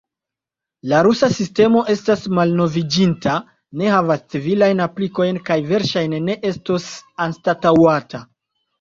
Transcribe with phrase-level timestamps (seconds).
[0.93, 3.37] La rusa sistemo estas malnoviĝinta,
[3.83, 6.93] ne havas civilajn aplikojn kaj verŝajne ne estos
[7.31, 8.29] anstataŭata.